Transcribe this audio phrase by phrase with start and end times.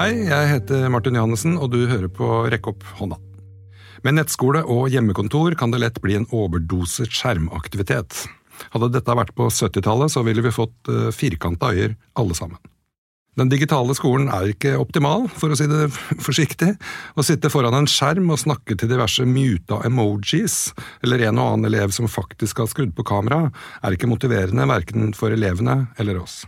[0.00, 3.18] Hei, jeg heter Martin Johannessen, og du hører på Rekk opp hånda.
[4.00, 8.22] Med nettskole og hjemmekontor kan det lett bli en overdose skjermaktivitet.
[8.72, 12.56] Hadde dette vært på 70-tallet, så ville vi fått uh, firkanta øyer, alle sammen.
[13.36, 15.90] Den digitale skolen er ikke optimal, for å si det
[16.28, 16.70] forsiktig.
[17.12, 20.70] Å sitte foran en skjerm og snakke til diverse muta emojis,
[21.04, 23.50] eller en og annen elev som faktisk har skrudd på kamera,
[23.84, 26.46] er ikke motiverende verken for elevene eller oss.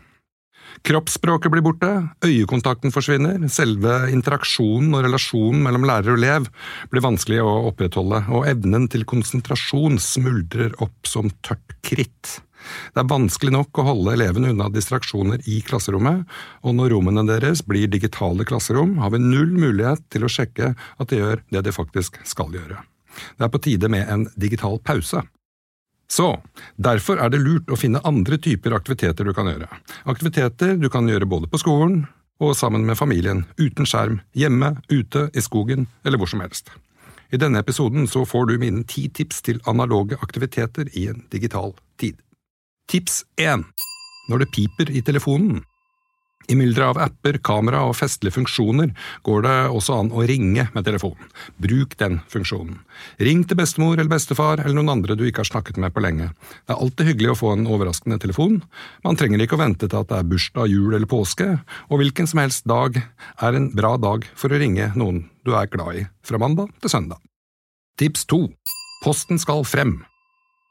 [0.83, 1.91] Kroppsspråket blir borte,
[2.25, 6.49] øyekontakten forsvinner, selve interaksjonen og relasjonen mellom lærer og elev
[6.91, 12.39] blir vanskelig å opprettholde, og evnen til konsentrasjon smuldrer opp som tørt kritt.
[12.95, 16.25] Det er vanskelig nok å holde elevene unna distraksjoner i klasserommet,
[16.63, 21.13] og når rommene deres blir digitale klasserom, har vi null mulighet til å sjekke at
[21.13, 22.81] de gjør det de faktisk skal gjøre.
[23.37, 25.23] Det er på tide med en digital pause.
[26.13, 26.29] Så,
[26.77, 29.69] derfor er det lurt å finne andre typer aktiviteter du kan gjøre.
[30.13, 32.03] Aktiviteter du kan gjøre både på skolen
[32.43, 36.69] og sammen med familien, uten skjerm, hjemme, ute, i skogen eller hvor som helst.
[37.33, 41.73] I denne episoden så får du mine ti tips til analoge aktiviteter i en digital
[42.01, 42.19] tid.
[42.93, 43.65] Tips 1.
[44.29, 45.63] Når det piper i telefonen.
[46.51, 48.93] I mylderet av apper, kamera og festlige funksjoner
[49.27, 51.31] går det også an å ringe med telefonen.
[51.63, 52.81] Bruk den funksjonen.
[53.23, 56.31] Ring til bestemor eller bestefar eller noen andre du ikke har snakket med på lenge.
[56.67, 58.61] Det er alltid hyggelig å få en overraskende telefon.
[59.07, 61.49] Man trenger ikke å vente til at det er bursdag, jul eller påske,
[61.89, 65.71] og hvilken som helst dag er en bra dag for å ringe noen du er
[65.71, 67.21] glad i, fra mandag til søndag.
[67.99, 68.47] Tips to.
[69.03, 70.01] Posten skal frem.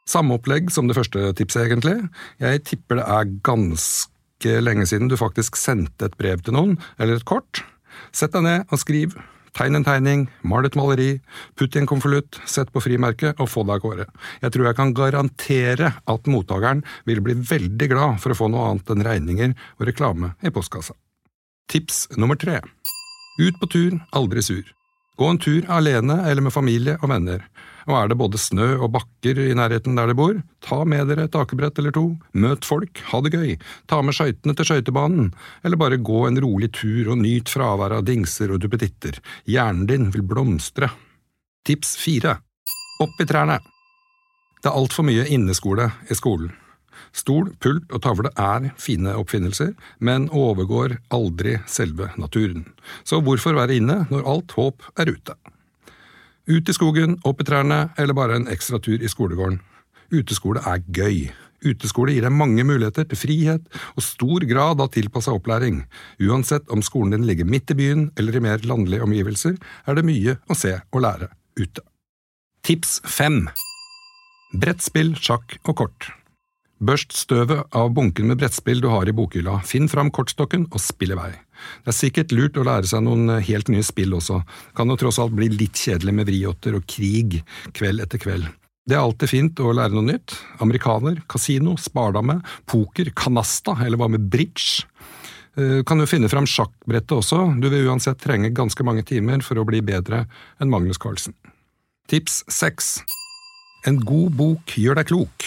[0.09, 1.97] Samme opplegg som det første tipset, egentlig.
[2.41, 4.09] Jeg tipper det er ganske
[4.41, 7.61] ikke lenge siden du faktisk sendte et brev til noen, eller et kort.
[8.15, 9.13] Sett deg ned og skriv.
[9.51, 11.17] Tegn en tegning, mal et maleri,
[11.59, 14.05] putt i en konvolutt, sett på frimerket og få deg av gårde.
[14.45, 18.69] Jeg tror jeg kan garantere at mottakeren vil bli veldig glad for å få noe
[18.69, 20.95] annet enn regninger og reklame i postkassa.
[21.71, 22.61] Tips nummer tre
[23.41, 24.63] Ut på tur, aldri sur.
[25.19, 27.43] Gå en tur alene eller med familie og venner.
[27.89, 31.25] Og er det både snø og bakker i nærheten der de bor, ta med dere
[31.27, 33.55] et akebrett eller to, møt folk, ha det gøy,
[33.89, 35.31] ta med skøytene til skøytebanen,
[35.65, 39.17] eller bare gå en rolig tur og nyt fraværet av dingser og duppeditter,
[39.49, 40.91] hjernen din vil blomstre.
[41.65, 42.39] Tips fire
[43.01, 43.57] Opp i trærne
[44.61, 46.51] Det er altfor mye inneskole i skolen.
[47.11, 52.63] Stol, pult og tavle er fine oppfinnelser, men overgår aldri selve naturen.
[53.03, 55.35] Så hvorfor være inne når alt håp er ute?
[56.51, 59.61] Ut i skogen, opp i trærne, eller bare en ekstra tur i skolegården.
[60.11, 61.29] Uteskole er gøy.
[61.63, 65.83] Uteskole gir deg mange muligheter til frihet og stor grad av tilpassa opplæring.
[66.19, 69.55] Uansett om skolen din ligger midt i byen eller i mer landlige omgivelser,
[69.87, 71.29] er det mye å se og lære
[71.61, 71.85] ute.
[72.67, 73.45] Tips fem
[74.51, 76.09] Brettspill, sjakk og kort.
[76.81, 81.13] Børst støvet av bunken med brettspill du har i bokhylla, finn fram kortstokken og spill
[81.13, 81.31] i vei.
[81.83, 84.41] Det er sikkert lurt å lære seg noen helt nye spill også,
[84.77, 87.41] kan jo tross alt bli litt kjedelig med vriotter og krig
[87.77, 88.49] kveld etter kveld.
[88.87, 90.33] Det er alltid fint å lære noe nytt.
[90.63, 92.39] Amerikaner, kasino, spardame,
[92.69, 94.87] poker, kanasta, eller hva med bridge?
[95.59, 99.59] Eh, kan du finne fram sjakkbrettet også, du vil uansett trenge ganske mange timer for
[99.59, 100.25] å bli bedre
[100.59, 101.35] enn Magnus Carlsen.
[102.11, 102.99] Tips seks
[103.87, 105.45] En god bok gjør deg klok.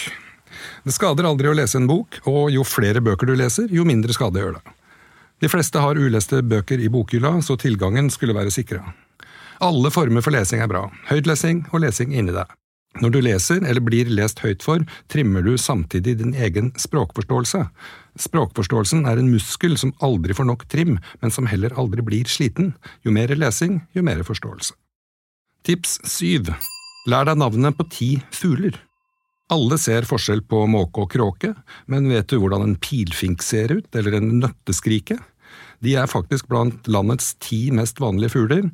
[0.83, 4.15] Det skader aldri å lese en bok, og jo flere bøker du leser, jo mindre
[4.17, 4.75] skade gjør det.
[5.45, 8.79] De fleste har uleste bøker i bokhylla, så tilgangen skulle være sikra.
[9.61, 12.49] Alle former for lesing er bra, høytlesing og lesing inni deg.
[13.03, 14.81] Når du leser eller blir lest høyt for,
[15.13, 17.61] trimmer du samtidig din egen språkforståelse.
[18.25, 22.73] Språkforståelsen er en muskel som aldri får nok trim, men som heller aldri blir sliten.
[23.05, 24.73] Jo mer lesing, jo mer forståelse.
[25.69, 26.55] Tips syv
[27.05, 28.81] Lær deg navnet på ti fugler.
[29.53, 31.53] Alle ser forskjell på måke og kråke,
[31.93, 35.19] men vet du hvordan en pilfink ser ut, eller en nøtteskrike?
[35.85, 38.69] De er faktisk blant landets ti mest vanlige fugler.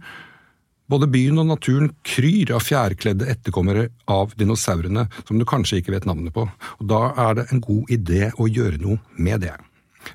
[0.91, 6.07] Både byen og naturen kryr av fjærkledde etterkommere av dinosaurene som du kanskje ikke vet
[6.09, 9.55] navnet på, og da er det en god idé å gjøre noe med det.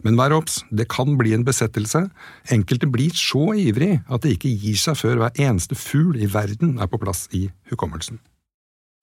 [0.03, 2.07] Men vær obs, det kan bli en besettelse.
[2.51, 6.79] Enkelte blir så ivrig at de ikke gir seg før hver eneste fugl i verden
[6.81, 8.19] er på plass i hukommelsen.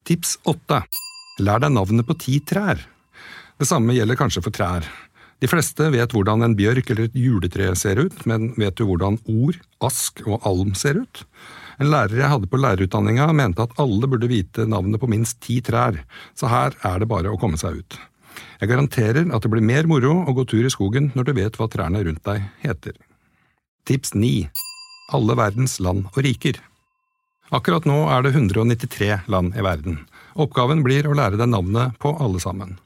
[0.09, 0.83] Tips åtte
[1.41, 2.83] Lær deg navnet på ti trær.
[3.57, 4.85] Det samme gjelder kanskje for trær.
[5.43, 9.17] De fleste vet hvordan en bjørk eller et juletre ser ut, men vet du hvordan
[9.27, 11.25] ord, ask og alm ser ut?
[11.83, 15.59] En lærer jeg hadde på lærerutdanninga mente at alle burde vite navnet på minst ti
[15.65, 15.99] trær,
[16.39, 17.99] så her er det bare å komme seg ut.
[18.63, 21.59] Jeg garanterer at det blir mer moro å gå tur i skogen når du vet
[21.59, 22.95] hva trærne rundt deg heter.
[23.89, 24.47] Tips 9
[25.19, 26.63] Alle verdens land og riker
[27.53, 29.99] Akkurat nå er det 193 land i verden.
[30.39, 32.79] Oppgaven blir å lære deg navnet på alle sammen.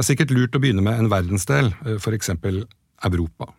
[0.00, 1.98] Det er sikkert lurt å begynne med en verdensdel, f.eks.
[2.00, 2.62] for eksempel
[3.04, 3.50] Europa.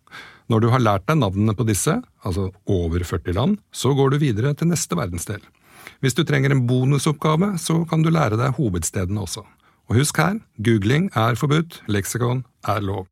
[0.49, 1.93] Når du har lært deg navnene på disse,
[2.25, 5.43] altså over 40 land, så går du videre til neste verdensdel.
[6.01, 9.45] Hvis du trenger en bonusoppgave, så kan du lære deg hovedstedene også.
[9.85, 13.05] Og husk her, googling er forbudt, leksikon er lov.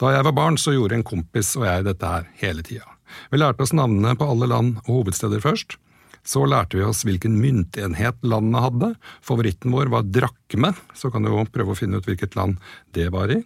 [0.00, 2.88] Da jeg var barn, så gjorde en kompis og jeg dette her hele tida.
[3.28, 5.76] Vi lærte oss navnene på alle land og hovedsteder først.
[6.22, 8.90] Så lærte vi oss hvilken myntenhet landene hadde.
[9.26, 12.60] Favoritten vår var drakme, så kan du jo prøve å finne ut hvilket land
[12.94, 13.40] det var i.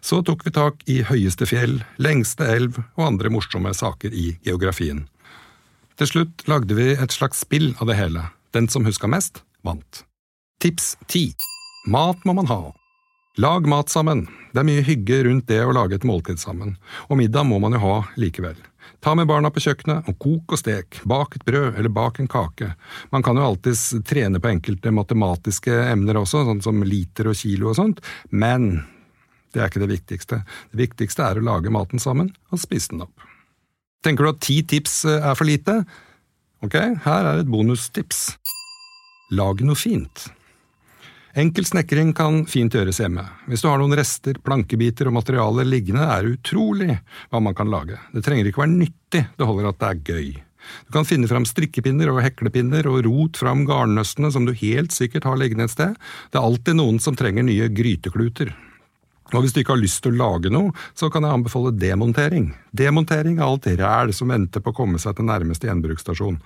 [0.00, 5.04] Så tok vi tak i høyeste fjell, lengste elv og andre morsomme saker i geografien.
[5.96, 8.26] Til slutt lagde vi et slags spill av det hele.
[8.52, 10.02] Den som huska mest, vant.
[10.62, 11.32] Tips 10.
[11.92, 12.60] Mat må man ha.
[13.38, 14.26] Lag mat sammen.
[14.52, 17.76] Det er mye hygge rundt det å lage et måltid sammen, og middag må man
[17.76, 18.56] jo ha likevel.
[19.06, 22.26] Ta med barna på kjøkkenet og kok og stek, bak et brød eller bak en
[22.26, 22.72] kake.
[23.14, 27.68] Man kan jo alltids trene på enkelte matematiske emner også, sånn som liter og kilo
[27.70, 28.00] og sånt,
[28.34, 28.80] men
[29.54, 30.40] det er ikke det viktigste.
[30.72, 33.28] Det viktigste er å lage maten sammen og spise den opp.
[34.02, 35.76] Tenker du at ti tips er for lite?
[36.66, 36.74] Ok,
[37.06, 38.32] her er et bonustips.
[39.38, 40.26] Lag noe fint.
[41.36, 43.20] Enkel snekring kan fint gjøres hjemme.
[43.44, 46.94] Hvis du har noen rester, plankebiter og materialer liggende, er det utrolig
[47.28, 47.98] hva man kan lage.
[48.14, 50.30] Det trenger ikke være nyttig, det holder at det er gøy.
[50.88, 55.28] Du kan finne fram strikkepinner og heklepinner og rot fram garnnøstene som du helt sikkert
[55.28, 55.92] har liggende et sted.
[56.32, 58.54] Det er alltid noen som trenger nye grytekluter.
[59.34, 62.48] Og hvis du ikke har lyst til å lage noe, så kan jeg anbefale demontering.
[62.72, 66.40] Demontering av alt ræl som venter på å komme seg til nærmeste gjenbruksstasjon.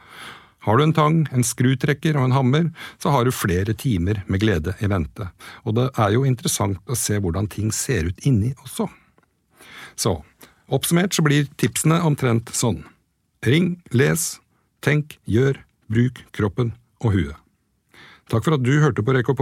[0.67, 2.69] Har du en tang, en skrutrekker og en hammer,
[3.01, 5.31] så har du flere timer med glede i vente,
[5.65, 8.91] og det er jo interessant å se hvordan ting ser ut inni også.
[9.97, 10.19] Så,
[10.69, 12.83] oppsummert så blir tipsene omtrent sånn.
[13.45, 14.35] Ring, les,
[14.85, 17.37] tenk, gjør, bruk kroppen og huet.
[18.31, 19.33] Takk for at du hørte på Rekk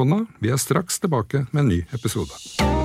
[0.40, 2.77] vi er straks tilbake med en ny episode.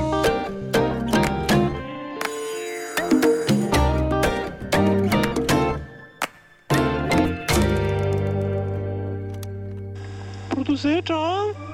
[10.73, 11.72] Produsert av